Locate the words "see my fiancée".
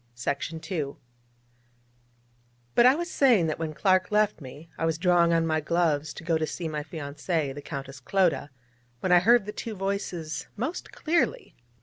6.47-7.53